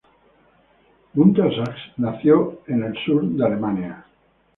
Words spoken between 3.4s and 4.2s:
Alemania.